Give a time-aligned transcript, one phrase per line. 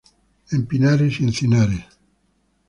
[0.51, 1.85] En pinares y encinares.